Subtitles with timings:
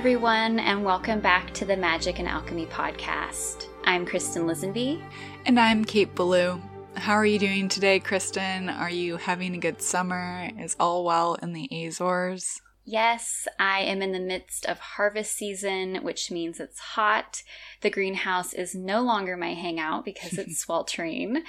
[0.00, 3.66] Everyone, and welcome back to the Magic and Alchemy podcast.
[3.84, 5.04] I'm Kristen Lisenby.
[5.44, 6.58] And I'm Kate Belew.
[6.94, 8.70] How are you doing today, Kristen?
[8.70, 10.48] Are you having a good summer?
[10.58, 12.62] Is all well in the Azores?
[12.86, 17.42] Yes, I am in the midst of harvest season, which means it's hot.
[17.82, 21.42] The greenhouse is no longer my hangout because it's sweltering.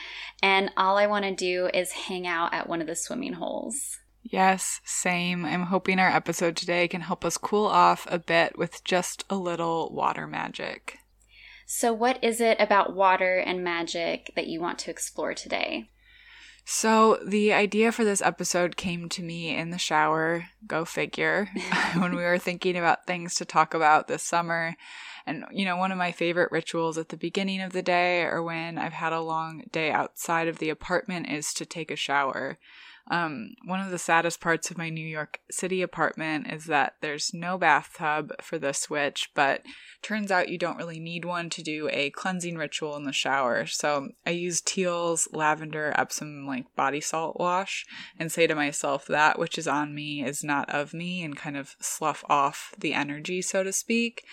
[0.43, 4.00] And all I want to do is hang out at one of the swimming holes.
[4.31, 5.45] Yes, same.
[5.45, 9.35] I'm hoping our episode today can help us cool off a bit with just a
[9.35, 10.99] little water magic.
[11.65, 15.89] So, what is it about water and magic that you want to explore today?
[16.63, 21.49] So, the idea for this episode came to me in the shower, go figure,
[21.97, 24.77] when we were thinking about things to talk about this summer.
[25.25, 28.41] And, you know, one of my favorite rituals at the beginning of the day or
[28.41, 32.57] when I've had a long day outside of the apartment is to take a shower.
[33.09, 37.33] Um, one of the saddest parts of my New York City apartment is that there's
[37.33, 39.63] no bathtub for the switch, but
[40.01, 43.65] turns out you don't really need one to do a cleansing ritual in the shower.
[43.65, 47.85] So I use Teal's lavender Epsom like body salt wash
[48.19, 51.57] and say to myself that which is on me is not of me and kind
[51.57, 54.23] of slough off the energy, so to speak.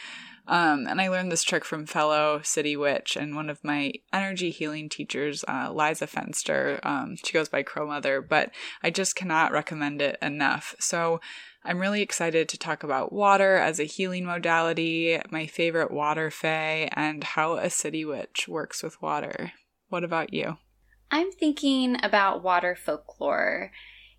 [0.48, 4.50] Um, and I learned this trick from fellow city witch and one of my energy
[4.50, 6.84] healing teachers, uh, Liza Fenster.
[6.84, 8.50] Um, she goes by Crow Mother, but
[8.82, 10.74] I just cannot recommend it enough.
[10.80, 11.20] So
[11.64, 16.88] I'm really excited to talk about water as a healing modality, my favorite water fae,
[16.92, 19.52] and how a city witch works with water.
[19.90, 20.56] What about you?
[21.10, 23.70] I'm thinking about water folklore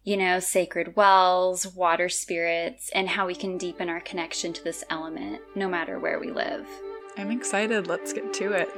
[0.04, 4.84] you know, sacred wells, water spirits, and how we can deepen our connection to this
[4.90, 6.68] element no matter where we live.
[7.18, 7.88] I'm excited.
[7.88, 8.70] Let's get to it.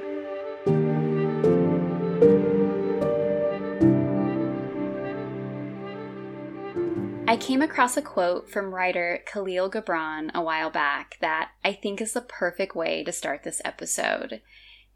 [7.32, 12.02] I came across a quote from writer Kahlil Gibran a while back that I think
[12.02, 14.42] is the perfect way to start this episode.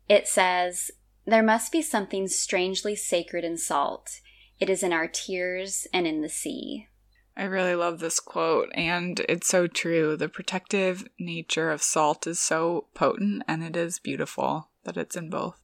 [0.10, 0.92] It says,
[1.26, 4.20] There must be something strangely sacred in salt
[4.60, 6.88] it is in our tears and in the sea.
[7.38, 10.16] I really love this quote, and it's so true.
[10.16, 15.30] The protective nature of salt is so potent, and it is beautiful that it's in
[15.30, 15.62] both.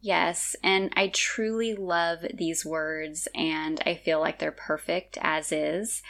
[0.00, 6.02] Yes, and I truly love these words, and I feel like they're perfect as is.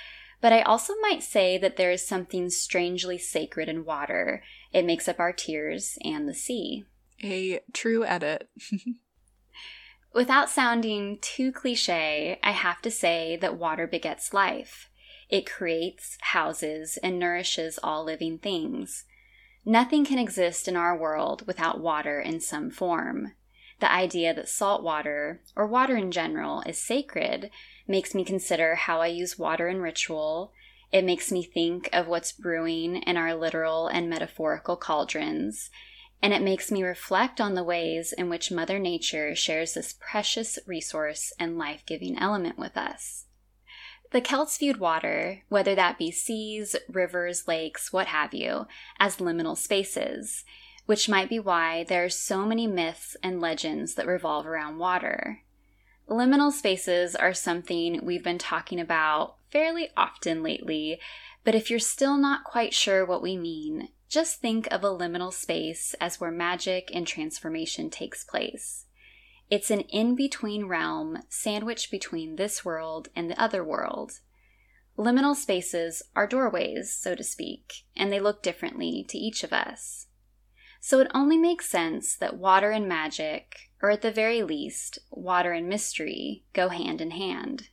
[0.43, 4.43] But I also might say that there is something strangely sacred in water.
[4.73, 6.85] It makes up our tears and the sea.
[7.25, 8.49] A true edit.
[10.15, 14.89] Without sounding too cliche, I have to say that water begets life.
[15.29, 19.05] It creates, houses, and nourishes all living things.
[19.65, 23.33] Nothing can exist in our world without water in some form.
[23.81, 27.51] The idea that salt water, or water in general, is sacred
[27.87, 30.53] makes me consider how I use water in ritual.
[30.91, 35.71] It makes me think of what's brewing in our literal and metaphorical cauldrons
[36.23, 40.59] and it makes me reflect on the ways in which Mother Nature shares this precious
[40.67, 43.27] resource and life giving element with us.
[44.11, 48.67] The Celts viewed water, whether that be seas, rivers, lakes, what have you,
[48.99, 50.45] as liminal spaces,
[50.87, 55.43] which might be why there are so many myths and legends that revolve around water.
[56.09, 60.99] Liminal spaces are something we've been talking about fairly often lately,
[61.45, 65.33] but if you're still not quite sure what we mean, just think of a liminal
[65.33, 68.87] space as where magic and transformation takes place.
[69.51, 74.21] It's an in between realm sandwiched between this world and the other world.
[74.99, 80.07] Liminal spaces are doorways, so to speak, and they look differently to each of us.
[80.81, 85.53] So it only makes sense that water and magic, or at the very least, water
[85.53, 87.69] and mystery, go hand in hand.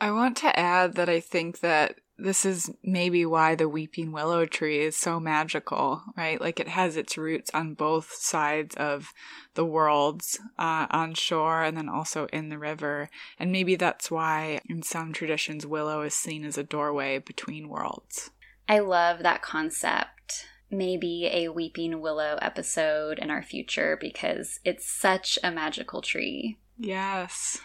[0.00, 4.46] I want to add that I think that this is maybe why the weeping willow
[4.46, 6.40] tree is so magical, right?
[6.40, 9.12] Like it has its roots on both sides of
[9.54, 13.08] the worlds, uh, on shore and then also in the river.
[13.38, 18.30] And maybe that's why in some traditions, willow is seen as a doorway between worlds.
[18.68, 20.46] I love that concept.
[20.70, 26.58] Maybe a weeping willow episode in our future because it's such a magical tree.
[26.78, 27.60] Yes.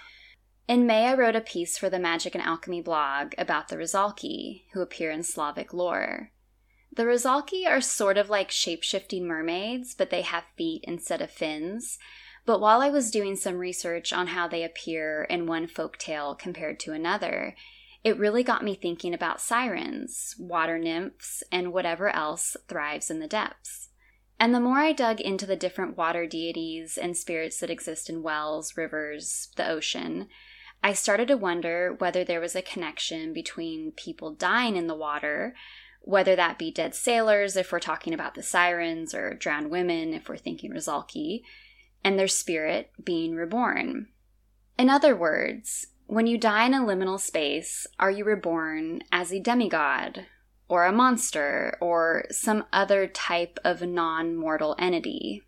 [0.68, 4.64] In May, I wrote a piece for the Magic and Alchemy blog about the Rusalki,
[4.74, 6.32] who appear in Slavic lore.
[6.92, 11.30] The Rusalki are sort of like shape shifting mermaids, but they have feet instead of
[11.30, 12.00] fins.
[12.48, 16.34] But while I was doing some research on how they appear in one folk tale
[16.34, 17.56] compared to another,
[18.04, 23.28] it really got me thinking about sirens, water nymphs, and whatever else thrives in the
[23.28, 23.90] depths.
[24.40, 28.24] And the more I dug into the different water deities and spirits that exist in
[28.24, 30.28] wells, rivers, the ocean,
[30.86, 35.56] I started to wonder whether there was a connection between people dying in the water,
[36.02, 40.30] whether that be dead sailors if we're talking about the sirens, or drowned women if
[40.30, 41.42] we're thinking Rusalki,
[42.04, 44.10] and their spirit being reborn.
[44.78, 49.40] In other words, when you die in a liminal space, are you reborn as a
[49.40, 50.28] demigod,
[50.70, 55.42] or a monster, or some other type of non mortal entity?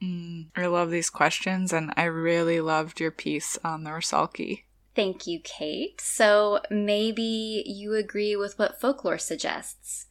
[0.00, 4.62] Mm, I love these questions, and I really loved your piece on the Rusalki.
[4.94, 6.00] Thank you, Kate.
[6.00, 10.06] So maybe you agree with what folklore suggests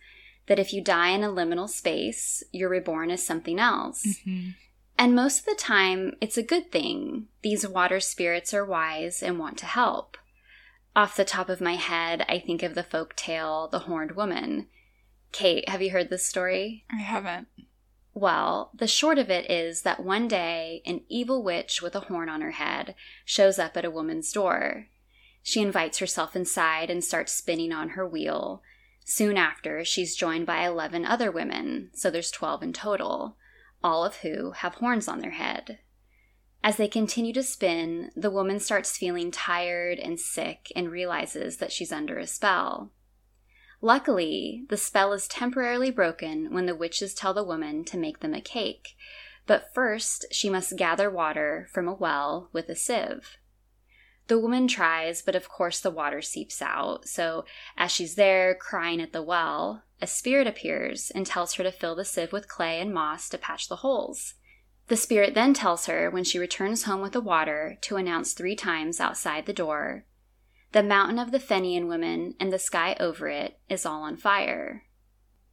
[0.47, 4.05] that if you die in a liminal space, you're reborn as something else.
[4.05, 4.49] Mm-hmm.
[4.97, 7.27] And most of the time, it's a good thing.
[7.41, 10.17] These water spirits are wise and want to help.
[10.95, 14.67] Off the top of my head, I think of the folk tale, The Horned Woman.
[15.31, 16.85] Kate, have you heard this story?
[16.91, 17.47] I haven't.
[18.13, 22.29] Well, the short of it is that one day an evil witch with a horn
[22.29, 22.93] on her head
[23.25, 24.87] shows up at a woman's door.
[25.41, 28.61] She invites herself inside and starts spinning on her wheel.
[29.03, 33.35] Soon after, she's joined by 11 other women, so there's 12 in total,
[33.83, 35.79] all of who have horns on their head.
[36.63, 41.73] As they continue to spin, the woman starts feeling tired and sick and realizes that
[41.73, 42.91] she's under a spell.
[43.83, 48.33] Luckily, the spell is temporarily broken when the witches tell the woman to make them
[48.33, 48.95] a cake,
[49.45, 53.39] but first she must gather water from a well with a sieve.
[54.27, 57.43] The woman tries, but of course the water seeps out, so
[57.75, 61.93] as she's there crying at the well, a spirit appears and tells her to fill
[61.93, 64.35] the sieve with clay and moss to patch the holes.
[64.87, 68.55] The spirit then tells her when she returns home with the water to announce three
[68.55, 70.05] times outside the door
[70.73, 74.83] the mountain of the Fenian women and the sky over it is all on fire.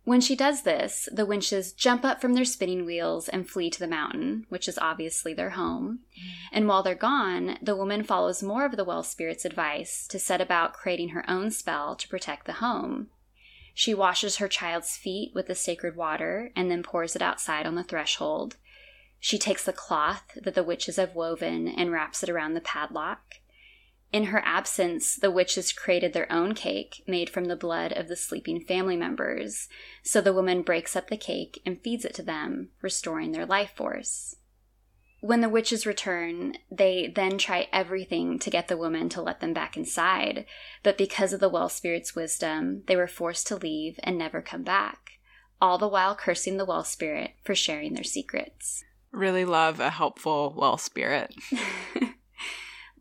[0.04, 3.78] When she does this, the winches jump up from their spinning wheels and flee to
[3.78, 6.00] the mountain, which is obviously their home.
[6.50, 10.40] And while they're gone, the woman follows more of the well spirit's advice to set
[10.40, 13.08] about creating her own spell to protect the home.
[13.74, 17.74] She washes her child's feet with the sacred water and then pours it outside on
[17.74, 18.56] the threshold.
[19.18, 23.34] She takes the cloth that the witches have woven and wraps it around the padlock.
[24.12, 28.16] In her absence, the witches created their own cake made from the blood of the
[28.16, 29.68] sleeping family members.
[30.02, 33.70] So the woman breaks up the cake and feeds it to them, restoring their life
[33.76, 34.36] force.
[35.20, 39.52] When the witches return, they then try everything to get the woman to let them
[39.52, 40.46] back inside,
[40.82, 44.62] but because of the well spirit's wisdom, they were forced to leave and never come
[44.62, 45.18] back,
[45.60, 48.82] all the while cursing the well spirit for sharing their secrets.
[49.12, 51.34] Really love a helpful well spirit.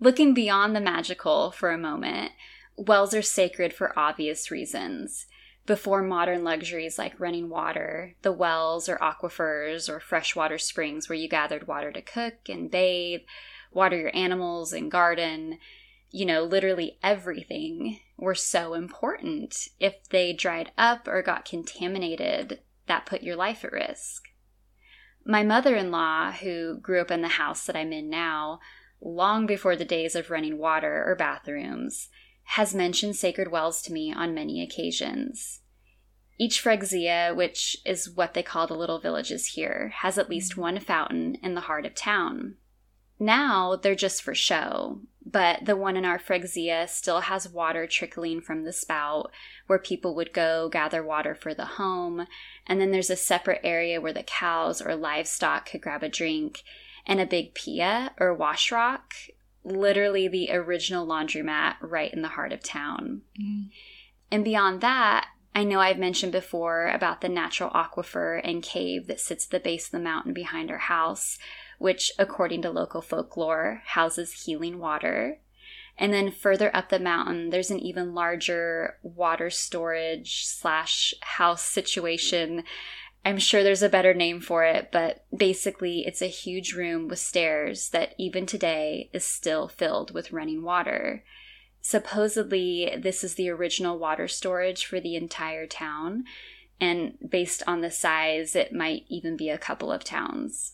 [0.01, 2.31] Looking beyond the magical for a moment,
[2.77, 5.25] wells are sacred for obvious reasons.
[5.65, 11.27] Before modern luxuries like running water, the wells or aquifers or freshwater springs where you
[11.27, 13.21] gathered water to cook and bathe,
[13.73, 15.59] water your animals and garden,
[16.11, 19.67] you know, literally everything were so important.
[19.81, 24.29] If they dried up or got contaminated, that put your life at risk.
[25.25, 28.59] My mother in law, who grew up in the house that I'm in now,
[29.01, 32.09] long before the days of running water or bathrooms,
[32.43, 35.61] has mentioned sacred wells to me on many occasions.
[36.39, 40.79] Each freguesia, which is what they call the little villages here, has at least one
[40.79, 42.55] fountain in the heart of town.
[43.19, 48.39] Now they're just for show, but the one in our freguesia still has water trickling
[48.39, 49.31] from the spout
[49.67, 52.25] where people would go gather water for the home,
[52.65, 56.63] and then there's a separate area where the cows or livestock could grab a drink,
[57.09, 59.15] and a big pia or wash rock,
[59.63, 63.23] literally the original laundromat right in the heart of town.
[63.41, 63.69] Mm.
[64.31, 69.19] And beyond that, I know I've mentioned before about the natural aquifer and cave that
[69.19, 71.39] sits at the base of the mountain behind our house,
[71.79, 75.39] which, according to local folklore, houses healing water.
[75.97, 82.63] And then further up the mountain, there's an even larger water storage slash house situation
[83.25, 87.19] I'm sure there's a better name for it, but basically, it's a huge room with
[87.19, 91.23] stairs that even today is still filled with running water.
[91.81, 96.23] Supposedly, this is the original water storage for the entire town,
[96.79, 100.73] and based on the size, it might even be a couple of towns.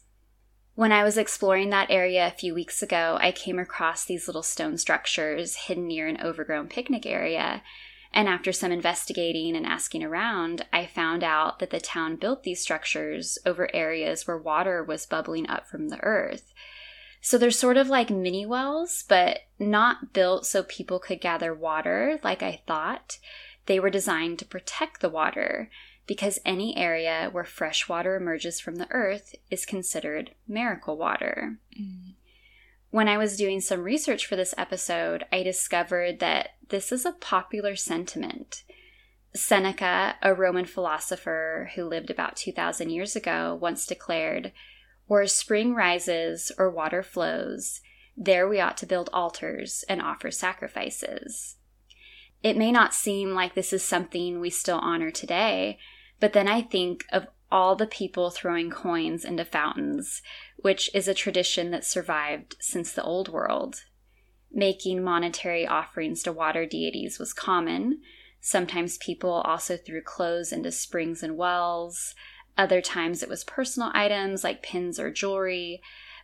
[0.76, 4.44] When I was exploring that area a few weeks ago, I came across these little
[4.44, 7.64] stone structures hidden near an overgrown picnic area,
[8.16, 12.62] and after some investigating and asking around, I found out that the town built these
[12.62, 16.54] structures over areas where water was bubbling up from the earth.
[17.20, 22.18] So they're sort of like mini wells, but not built so people could gather water
[22.24, 23.20] like I thought.
[23.66, 25.70] They were designed to protect the water
[26.08, 31.58] because any area where fresh water emerges from the earth is considered miracle water.
[31.78, 32.14] Mm.
[32.96, 37.12] When I was doing some research for this episode, I discovered that this is a
[37.12, 38.64] popular sentiment.
[39.34, 44.54] Seneca, a Roman philosopher who lived about 2,000 years ago, once declared
[45.08, 47.82] Where spring rises or water flows,
[48.16, 51.58] there we ought to build altars and offer sacrifices.
[52.44, 55.80] It may not seem like this is something we still honor today,
[56.22, 60.22] but then I think of all the people throwing coins into fountains,
[60.58, 63.84] which is a tradition that survived since the Old World.
[64.52, 68.02] Making monetary offerings to water deities was common.
[68.42, 72.16] Sometimes people also threw clothes into springs and wells.
[72.58, 75.82] Other times it was personal items like pins or jewelry.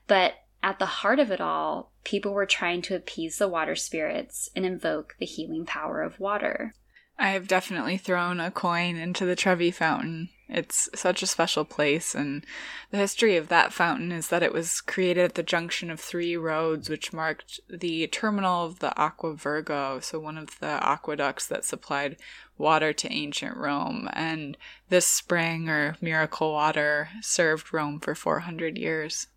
[0.08, 4.50] But at the heart of it all, people were trying to appease the water spirits
[4.56, 6.74] and invoke the healing power of water.
[7.22, 10.30] I have definitely thrown a coin into the Trevi Fountain.
[10.50, 12.44] It's such a special place, and
[12.90, 16.36] the history of that fountain is that it was created at the junction of three
[16.36, 21.64] roads, which marked the terminal of the Aqua Virgo, so one of the aqueducts that
[21.64, 22.18] supplied
[22.58, 24.10] water to ancient Rome.
[24.14, 24.58] And
[24.90, 29.28] this spring or miracle water served Rome for 400 years.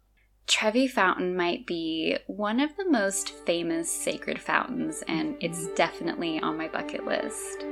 [0.46, 6.56] Trevi Fountain might be one of the most famous sacred fountains, and it's definitely on
[6.56, 7.66] my bucket list.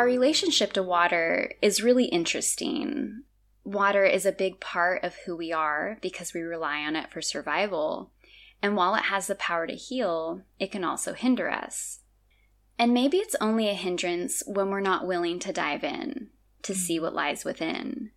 [0.00, 3.24] Our relationship to water is really interesting.
[3.64, 7.20] Water is a big part of who we are because we rely on it for
[7.20, 8.10] survival.
[8.62, 12.00] And while it has the power to heal, it can also hinder us.
[12.78, 16.30] And maybe it's only a hindrance when we're not willing to dive in
[16.62, 18.12] to see what lies within.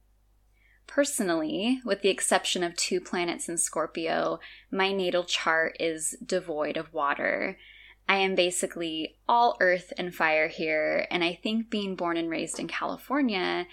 [0.88, 4.40] Personally, with the exception of two planets in Scorpio,
[4.72, 7.58] my natal chart is devoid of water.
[8.08, 12.60] I am basically all earth and fire here, and I think being born and raised
[12.60, 13.68] in California,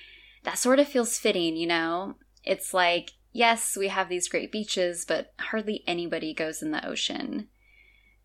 [0.45, 2.15] that sort of feels fitting, you know?
[2.45, 7.49] It's like, yes, we have these great beaches, but hardly anybody goes in the ocean.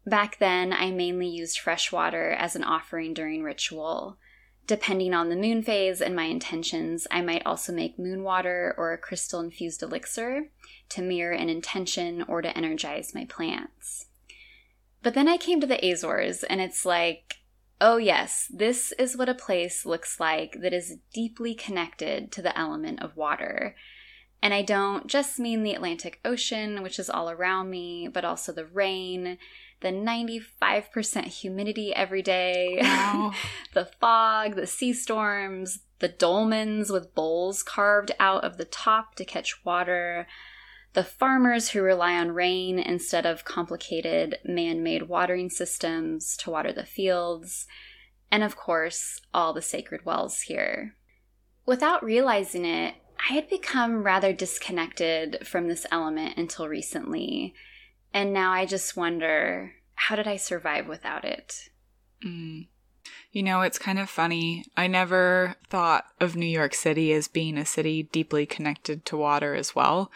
[0.05, 4.17] Back then, I mainly used fresh water as an offering during ritual.
[4.67, 8.93] Depending on the moon phase and my intentions, I might also make moon water or
[8.93, 10.49] a crystal infused elixir
[10.89, 14.07] to mirror an intention or to energize my plants.
[15.05, 17.35] But then I came to the Azores, and it's like,
[17.79, 22.57] oh, yes, this is what a place looks like that is deeply connected to the
[22.57, 23.75] element of water.
[24.41, 28.51] And I don't just mean the Atlantic Ocean, which is all around me, but also
[28.51, 29.37] the rain
[29.81, 33.33] the 95% humidity every day, wow.
[33.73, 39.25] the fog, the sea storms, the dolmens with bowls carved out of the top to
[39.25, 40.25] catch water,
[40.95, 46.73] the farmers who rely on rain instead of complicated man made watering systems to water
[46.73, 47.67] the fields,
[48.31, 50.95] and of course, all the sacred wells here.
[51.65, 52.95] Without realizing it,
[53.29, 57.53] I had become rather disconnected from this element until recently
[58.15, 61.67] and now I just wonder how did I survive without it?
[62.25, 62.67] Mm.
[63.33, 64.63] You know, it's kind of funny.
[64.77, 69.53] I never thought of New York City as being a city deeply connected to water
[69.53, 70.11] as well.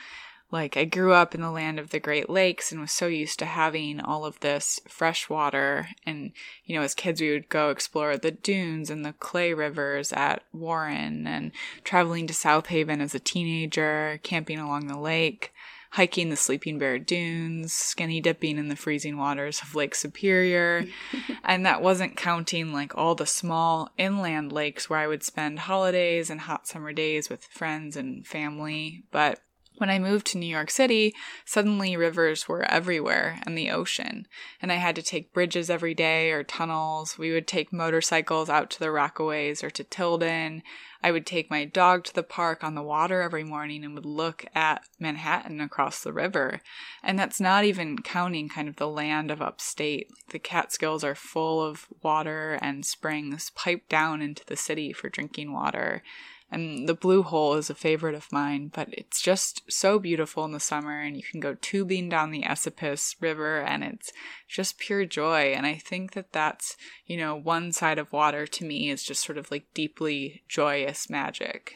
[0.52, 3.38] Like, I grew up in the land of the Great Lakes and was so used
[3.40, 5.90] to having all of this fresh water.
[6.06, 6.32] And,
[6.66, 10.44] you know, as kids, we would go explore the dunes and the clay rivers at
[10.52, 11.52] Warren and
[11.84, 15.54] traveling to South Haven as a teenager, camping along the lake
[15.92, 20.86] hiking the Sleeping Bear Dunes, skinny dipping in the freezing waters of Lake Superior.
[21.44, 26.30] and that wasn't counting like all the small inland lakes where I would spend holidays
[26.30, 29.04] and hot summer days with friends and family.
[29.12, 29.42] But
[29.80, 34.28] when I moved to New York City, suddenly rivers were everywhere and the ocean,
[34.62, 37.18] and I had to take bridges every day or tunnels.
[37.18, 40.64] We would take motorcycles out to the Rockaways or to Tilden.
[41.02, 44.06] I would take my dog to the park on the water every morning and would
[44.06, 46.60] look at Manhattan across the river.
[47.02, 50.10] And that's not even counting kind of the land of upstate.
[50.32, 55.54] The Catskills are full of water and springs piped down into the city for drinking
[55.54, 56.04] water.
[56.52, 60.52] And the Blue Hole is a favorite of mine, but it's just so beautiful in
[60.52, 64.12] the summer, and you can go tubing down the Esopus River, and it's
[64.48, 65.54] just pure joy.
[65.54, 66.76] And I think that that's,
[67.06, 71.10] you know, one side of water to me is just sort of like deeply joyous
[71.10, 71.76] magic.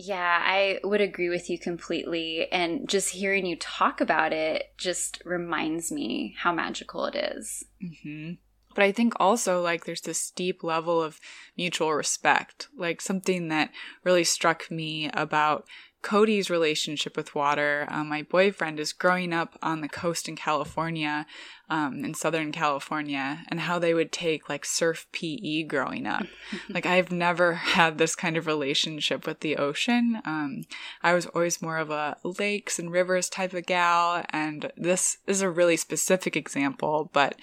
[0.00, 2.50] Yeah, I would agree with you completely.
[2.52, 7.64] And just hearing you talk about it just reminds me how magical it is.
[7.82, 8.34] Mm-hmm.
[8.78, 11.18] But I think also like there's this deep level of
[11.56, 12.68] mutual respect.
[12.76, 13.72] Like something that
[14.04, 15.66] really struck me about
[16.00, 17.86] Cody's relationship with water.
[17.90, 21.26] Um, my boyfriend is growing up on the coast in California,
[21.68, 26.24] um, in Southern California, and how they would take like surf PE growing up.
[26.68, 30.22] like, I've never had this kind of relationship with the ocean.
[30.24, 30.62] Um,
[31.02, 35.42] I was always more of a lakes and rivers type of gal, and this is
[35.42, 37.34] a really specific example, but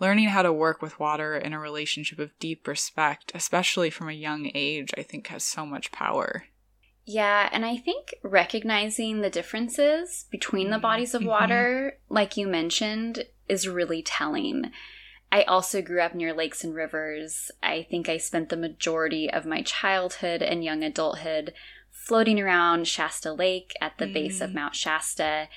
[0.00, 4.12] learning how to work with water in a relationship of deep respect, especially from a
[4.12, 6.44] young age, I think has so much power.
[7.04, 11.30] Yeah, and I think recognizing the differences between the bodies of mm-hmm.
[11.30, 12.14] water, mm-hmm.
[12.14, 14.70] like you mentioned, is really telling.
[15.32, 17.50] I also grew up near lakes and rivers.
[17.62, 21.54] I think I spent the majority of my childhood and young adulthood
[21.90, 24.12] floating around Shasta Lake at the mm.
[24.12, 24.54] base of mm.
[24.54, 25.48] Mount Shasta.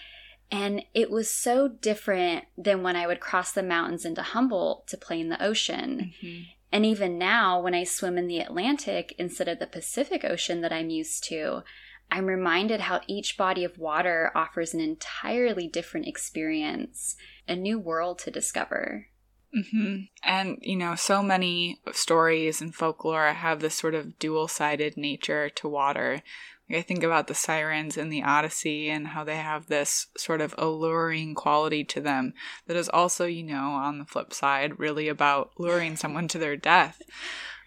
[0.51, 4.97] And it was so different than when I would cross the mountains into Humboldt to
[4.97, 6.13] play in the ocean.
[6.23, 6.43] Mm-hmm.
[6.71, 10.73] And even now, when I swim in the Atlantic instead of the Pacific Ocean that
[10.73, 11.63] I'm used to,
[12.11, 17.15] I'm reminded how each body of water offers an entirely different experience,
[17.47, 19.07] a new world to discover.
[19.55, 19.95] Mm-hmm.
[20.23, 25.49] And, you know, so many stories and folklore have this sort of dual sided nature
[25.49, 26.21] to water.
[26.69, 30.55] I think about the sirens in the Odyssey and how they have this sort of
[30.57, 32.33] alluring quality to them
[32.65, 36.57] that is also, you know, on the flip side, really about luring someone to their
[36.57, 37.01] death.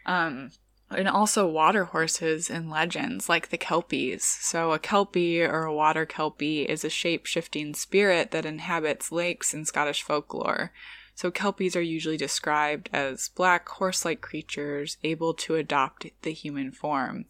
[0.05, 0.51] Um,
[0.91, 4.23] and also water horses in legends like the Kelpies.
[4.23, 9.53] So, a Kelpie or a water Kelpie is a shape shifting spirit that inhabits lakes
[9.53, 10.73] in Scottish folklore.
[11.15, 16.73] So, Kelpies are usually described as black horse like creatures able to adopt the human
[16.73, 17.27] form.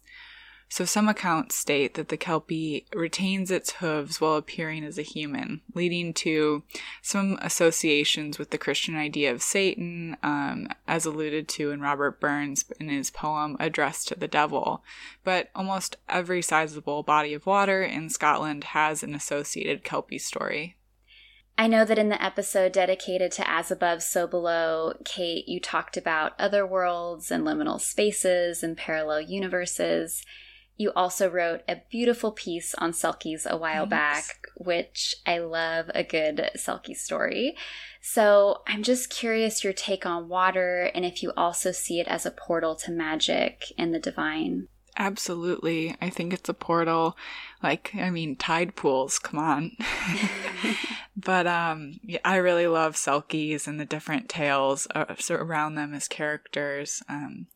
[0.71, 5.61] So some accounts state that the Kelpie retains its hooves while appearing as a human,
[5.73, 6.61] leading to
[7.01, 12.65] some associations with the Christian idea of Satan, um, as alluded to in Robert Burns
[12.79, 14.83] in his poem Address to the Devil.
[15.23, 20.75] But almost every sizable body of water in Scotland has an associated Kelpie story.
[21.57, 25.97] I know that in the episode dedicated to As Above, So Below, Kate, you talked
[25.97, 30.23] about other worlds and liminal spaces and parallel universes.
[30.79, 34.29] You also wrote a beautiful piece on Selkies a while Thanks.
[34.29, 37.57] back, which I love a good Selkie story.
[38.01, 42.25] So I'm just curious your take on water and if you also see it as
[42.25, 44.69] a portal to magic and the divine.
[44.95, 45.97] Absolutely.
[46.01, 47.17] I think it's a portal.
[47.61, 49.75] Like, I mean, tide pools, come on.
[51.17, 54.87] but um yeah, I really love Selkies and the different tales
[55.29, 57.03] around them as characters.
[57.09, 57.47] Um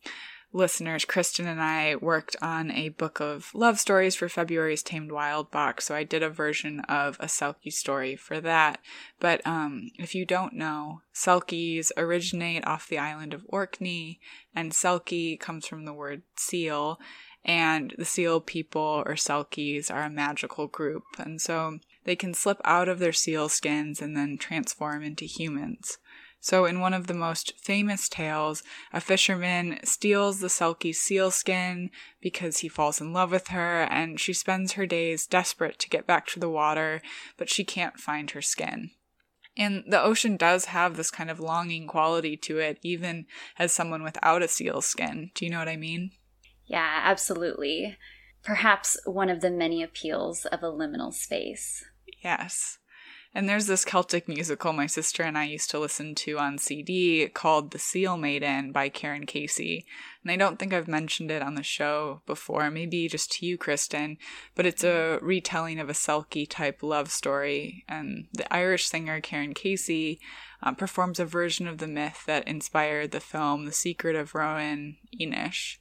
[0.54, 5.50] listeners, Kristen and I worked on a book of love stories for February's Tamed Wild
[5.50, 8.78] box, so I did a version of a Selkie story for that.
[9.18, 14.20] But um, if you don't know, Selkies originate off the island of Orkney,
[14.54, 17.00] and Selkie comes from the word seal,
[17.44, 22.60] and the seal people or Selkies are a magical group, and so they can slip
[22.64, 25.98] out of their seal skins and then transform into humans.
[26.44, 31.88] So, in one of the most famous tales, a fisherman steals the Selkie sealskin
[32.20, 36.06] because he falls in love with her, and she spends her days desperate to get
[36.06, 37.00] back to the water,
[37.38, 38.90] but she can't find her skin.
[39.56, 43.24] And the ocean does have this kind of longing quality to it, even
[43.58, 45.30] as someone without a seal skin.
[45.34, 46.10] Do you know what I mean?
[46.66, 47.96] Yeah, absolutely.
[48.42, 51.82] Perhaps one of the many appeals of a liminal space.
[52.22, 52.80] Yes.
[53.36, 57.26] And there's this Celtic musical my sister and I used to listen to on CD
[57.28, 59.84] called The Seal Maiden by Karan Casey.
[60.22, 63.58] And I don't think I've mentioned it on the show before, maybe just to you,
[63.58, 64.18] Kristen,
[64.54, 67.84] but it's a retelling of a Selkie type love story.
[67.88, 70.20] And the Irish singer Karan Casey
[70.62, 74.96] um, performs a version of the myth that inspired the film The Secret of Roan
[75.20, 75.78] Inish.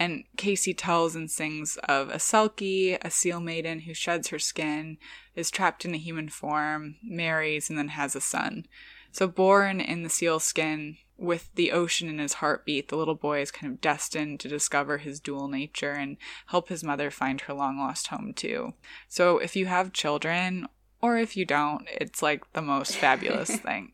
[0.00, 4.96] And Casey tells and sings of a Selkie, a seal maiden who sheds her skin,
[5.36, 8.64] is trapped in a human form, marries, and then has a son.
[9.12, 13.42] So, born in the seal skin with the ocean in his heartbeat, the little boy
[13.42, 17.52] is kind of destined to discover his dual nature and help his mother find her
[17.52, 18.72] long lost home, too.
[19.06, 20.66] So, if you have children,
[21.02, 23.92] or if you don't, it's like the most fabulous thing.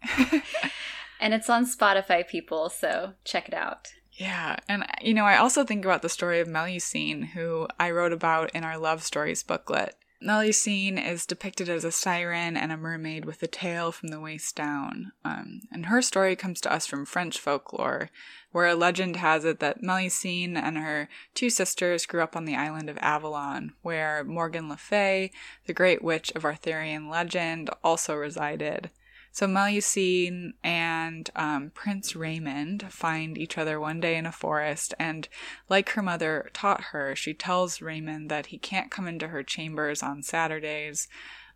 [1.19, 3.89] and it's on Spotify, people, so check it out.
[4.17, 8.13] Yeah, and you know, I also think about the story of Melusine, who I wrote
[8.13, 9.95] about in our Love Stories booklet.
[10.23, 14.57] Melusine is depicted as a siren and a mermaid with a tail from the waist
[14.57, 15.13] down.
[15.23, 18.09] Um, and her story comes to us from French folklore,
[18.51, 22.57] where a legend has it that Melusine and her two sisters grew up on the
[22.57, 25.31] island of Avalon, where Morgan Le Fay,
[25.67, 28.91] the great witch of Arthurian legend, also resided.
[29.37, 35.29] So Melusine and um, Prince Raymond find each other one day in a forest, and
[35.69, 40.03] like her mother taught her, she tells Raymond that he can't come into her chambers
[40.03, 41.07] on Saturdays.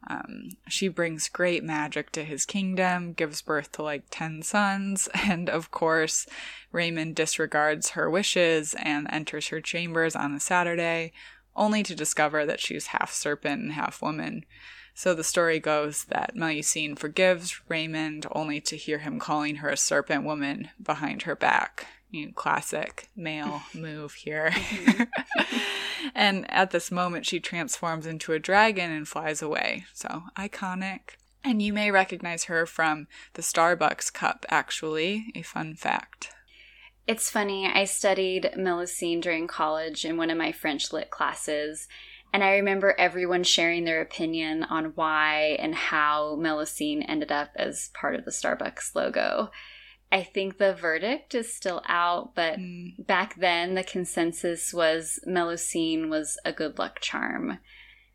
[0.07, 5.49] Um, she brings great magic to his kingdom, gives birth to like 10 sons, and
[5.49, 6.27] of course,
[6.73, 11.15] Raymond disregards her wishes and enters her chambers on a Saturday,
[11.57, 14.45] only to discover that she's half serpent and half woman.
[14.95, 19.77] So the story goes that Melusine forgives Raymond only to hear him calling her a
[19.77, 21.87] serpent woman behind her back.
[22.11, 24.51] You know, classic male move here.
[24.51, 25.59] Mm-hmm.
[26.15, 29.87] and at this moment, she transforms into a dragon and flies away.
[29.95, 31.17] So iconic.
[31.43, 35.33] And you may recognize her from the Starbucks cup, actually.
[35.35, 36.31] A fun fact.
[37.07, 41.89] It's funny, I studied Melusine during college in one of my French lit classes,
[42.33, 47.91] and I remember everyone sharing their opinion on why and how Melusine ended up as
[47.95, 49.51] part of the Starbucks logo.
[50.13, 52.95] I think the verdict is still out, but mm.
[53.05, 57.59] back then the consensus was Melusine was a good luck charm.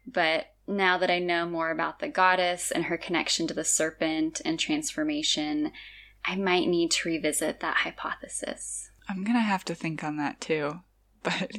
[0.06, 4.42] But now that I know more about the goddess and her connection to the serpent
[4.44, 5.72] and transformation,
[6.28, 8.90] I might need to revisit that hypothesis.
[9.08, 10.80] I'm going to have to think on that too
[11.26, 11.52] but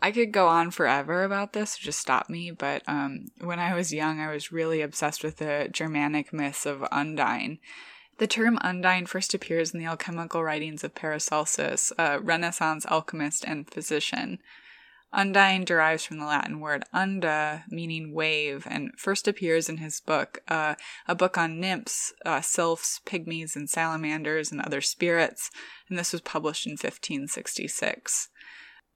[0.00, 2.50] I could go on forever about this, just stop me.
[2.50, 6.82] But um, when I was young, I was really obsessed with the Germanic myths of
[6.90, 7.58] Undine.
[8.16, 13.68] The term Undine first appears in the alchemical writings of Paracelsus, a Renaissance alchemist and
[13.68, 14.38] physician.
[15.12, 20.38] Undine derives from the Latin word unda, meaning wave, and first appears in his book,
[20.48, 20.74] uh,
[21.06, 25.50] a book on nymphs, uh, sylphs, pygmies, and salamanders, and other spirits,
[25.88, 28.30] and this was published in 1566.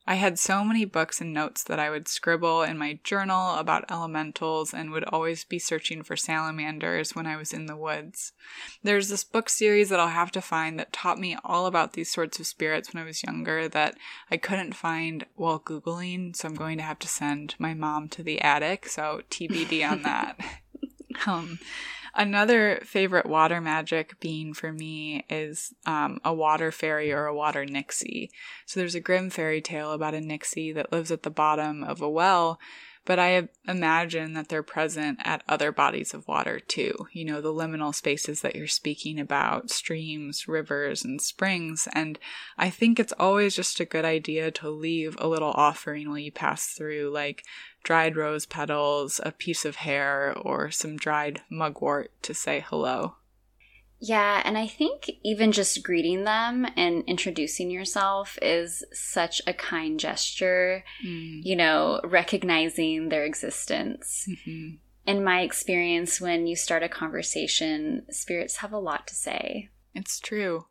[0.09, 3.90] I had so many books and notes that I would scribble in my journal about
[3.90, 8.33] elementals and would always be searching for salamanders when I was in the woods.
[8.85, 12.11] There's this book series that I'll have to find that taught me all about these
[12.11, 13.97] sorts of spirits when I was younger that
[14.31, 18.23] I couldn't find while Googling, so I'm going to have to send my mom to
[18.23, 20.38] the attic, so TBD on that.
[21.27, 21.59] um,
[22.18, 27.66] Another favorite water magic being for me is um, a water fairy or a water
[27.66, 28.31] nixie.
[28.64, 32.00] So there's a Grimm fairy tale about a nixie that lives at the bottom of
[32.00, 32.59] a well,
[33.05, 37.07] but I imagine that they're present at other bodies of water too.
[37.12, 41.87] You know, the liminal spaces that you're speaking about, streams, rivers, and springs.
[41.92, 42.18] And
[42.57, 46.33] I think it's always just a good idea to leave a little offering while you
[46.33, 47.44] pass through, like
[47.87, 53.14] dried rose petals, a piece of hair, or some dried mugwort to say hello.
[54.01, 60.01] Yeah, and I think even just greeting them and introducing yourself is such a kind
[60.01, 61.40] gesture, mm.
[61.44, 64.29] you know, recognizing their existence.
[64.29, 64.77] Mm-hmm.
[65.07, 69.70] In my experience, when you start a conversation, spirits have a lot to say.
[69.94, 70.66] It's true.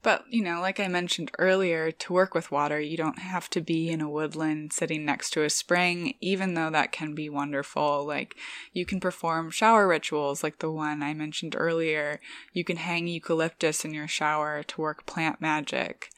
[0.00, 3.60] But, you know, like I mentioned earlier, to work with water, you don't have to
[3.60, 8.06] be in a woodland sitting next to a spring, even though that can be wonderful.
[8.06, 8.36] Like,
[8.72, 12.20] you can perform shower rituals like the one I mentioned earlier.
[12.52, 16.10] You can hang eucalyptus in your shower to work plant magic.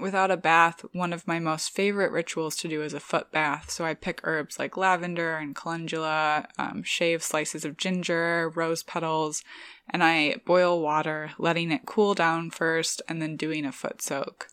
[0.00, 3.70] Without a bath, one of my most favorite rituals to do is a foot bath.
[3.70, 9.44] So I pick herbs like lavender and calendula, um, shave slices of ginger, rose petals,
[9.90, 14.48] and I boil water, letting it cool down first and then doing a foot soak.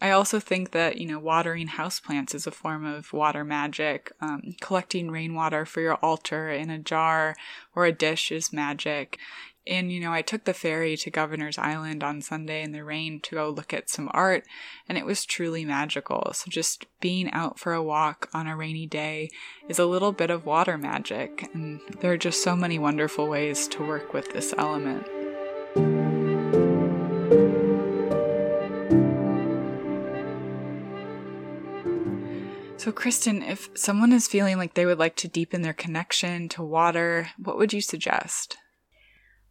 [0.00, 4.12] I also think that, you know, watering houseplants is a form of water magic.
[4.20, 7.34] Um, collecting rainwater for your altar in a jar
[7.74, 9.18] or a dish is magic.
[9.66, 13.20] And, you know, I took the ferry to Governor's Island on Sunday in the rain
[13.20, 14.44] to go look at some art,
[14.88, 16.30] and it was truly magical.
[16.32, 19.28] So, just being out for a walk on a rainy day
[19.68, 23.68] is a little bit of water magic, and there are just so many wonderful ways
[23.68, 25.06] to work with this element.
[32.88, 36.62] So, Kristen, if someone is feeling like they would like to deepen their connection to
[36.62, 38.56] water, what would you suggest?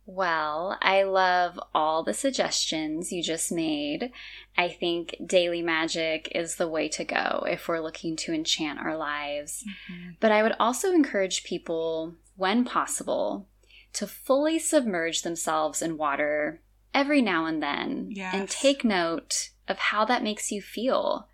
[0.07, 4.11] Well, I love all the suggestions you just made.
[4.57, 8.97] I think daily magic is the way to go if we're looking to enchant our
[8.97, 9.63] lives.
[9.91, 10.09] Mm-hmm.
[10.19, 13.49] But I would also encourage people, when possible,
[13.93, 18.33] to fully submerge themselves in water every now and then yes.
[18.33, 21.27] and take note of how that makes you feel.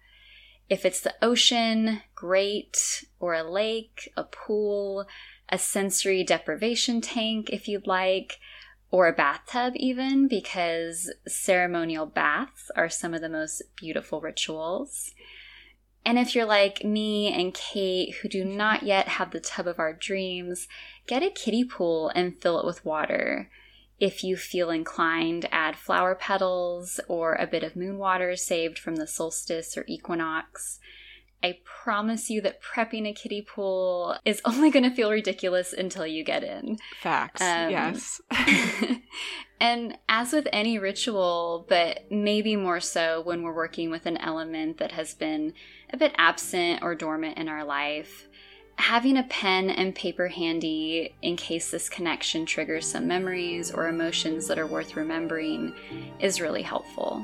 [0.73, 5.05] If it's the ocean, great, or a lake, a pool,
[5.47, 8.39] a sensory deprivation tank, if you'd like
[8.89, 15.13] or a bathtub, even, because ceremonial baths are some of the most beautiful rituals.
[16.03, 19.77] And if you're like me and Kate, who do not yet have the tub of
[19.77, 20.67] our dreams,
[21.05, 23.51] get a kiddie pool and fill it with water.
[24.03, 28.97] If you feel inclined, add flower petals or a bit of moon water saved from
[28.97, 30.81] the solstice or equinox.
[31.41, 36.05] I promise you that prepping a kiddie pool is only going to feel ridiculous until
[36.05, 36.79] you get in.
[36.99, 37.41] Facts.
[37.41, 38.19] Um, yes.
[39.61, 44.79] and as with any ritual, but maybe more so when we're working with an element
[44.79, 45.53] that has been
[45.93, 48.27] a bit absent or dormant in our life,
[48.75, 54.47] having a pen and paper handy in case this connection triggers some memories or emotions
[54.47, 55.73] that are worth remembering
[56.19, 57.23] is really helpful.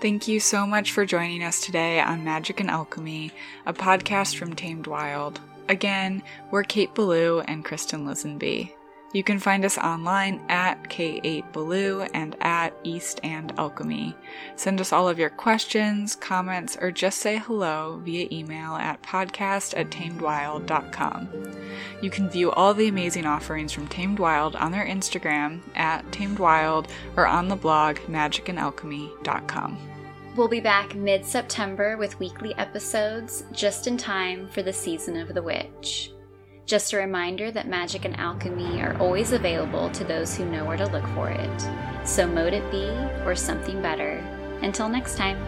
[0.00, 3.32] Thank you so much for joining us today on Magic and Alchemy,
[3.66, 5.40] a podcast from Tamed Wild.
[5.68, 8.72] Again, we're Kate Belew and Kristen Lisenby.
[9.12, 14.14] You can find us online at K8Belew and at East and Alchemy.
[14.54, 19.78] Send us all of your questions, comments, or just say hello via email at podcast
[19.78, 21.28] at tamedwild.com.
[22.02, 26.88] You can view all the amazing offerings from Tamed Wild on their Instagram at tamedwild
[27.16, 29.78] or on the blog magicandalchemy.com.
[30.36, 35.32] We'll be back mid September with weekly episodes just in time for the season of
[35.34, 36.12] the witch.
[36.68, 40.76] Just a reminder that magic and alchemy are always available to those who know where
[40.76, 41.68] to look for it.
[42.06, 42.90] So, mote it be
[43.24, 44.18] or something better.
[44.60, 45.38] Until next time.